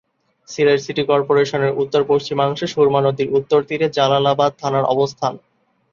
[0.49, 5.33] Sylhet city কর্পোরেশনের উত্তর-পশ্চিমাংশে সুরমা নদীর উত্তর তীরে জালালাবাদ থানার অবস্থান।